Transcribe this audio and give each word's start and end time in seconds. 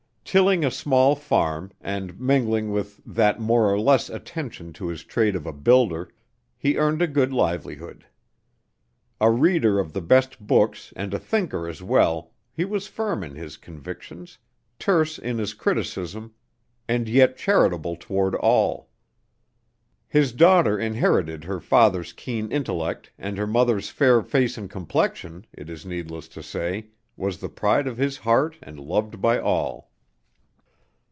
Tilling 0.23 0.63
a 0.63 0.71
small 0.71 1.13
farm 1.17 1.73
and 1.81 2.17
mingling 2.17 2.71
with 2.71 3.01
that 3.05 3.41
more 3.41 3.69
or 3.69 3.77
less 3.77 4.09
attention 4.09 4.71
to 4.71 4.87
his 4.87 5.03
trade 5.03 5.35
of 5.35 5.45
a 5.45 5.51
builder, 5.51 6.09
he 6.57 6.77
earned 6.77 7.01
a 7.01 7.07
good 7.07 7.33
livelihood. 7.33 8.05
A 9.19 9.29
reader 9.29 9.77
of 9.77 9.91
the 9.91 9.99
best 9.99 10.39
books 10.39 10.93
and 10.95 11.13
a 11.13 11.19
thinker 11.19 11.67
as 11.67 11.83
well, 11.83 12.31
he 12.53 12.63
was 12.63 12.87
firm 12.87 13.25
in 13.25 13.35
his 13.35 13.57
convictions, 13.57 14.37
terse 14.79 15.19
in 15.19 15.37
his 15.37 15.53
criticism, 15.53 16.33
and 16.87 17.09
yet 17.09 17.35
charitable 17.37 17.97
toward 17.97 18.33
all. 18.35 18.87
His 20.07 20.31
daughter 20.31 20.79
inherited 20.79 21.43
her 21.43 21.59
father's 21.59 22.13
keen 22.13 22.49
intellect 22.53 23.11
and 23.17 23.37
her 23.37 23.47
mother's 23.47 23.89
fair 23.89 24.21
face 24.21 24.57
and 24.57 24.69
complexion, 24.69 25.45
it 25.51 25.69
is 25.69 25.85
needless 25.85 26.29
to 26.29 26.41
say, 26.41 26.87
was 27.17 27.39
the 27.39 27.49
pride 27.49 27.85
of 27.85 27.97
his 27.97 28.15
heart 28.19 28.55
and 28.63 28.79
loved 28.79 29.19
by 29.19 29.37
all. 29.37 29.89